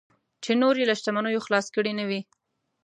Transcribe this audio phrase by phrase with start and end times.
[0.43, 2.21] چې نور یې له شتمنیو خلاص کړي نه وي.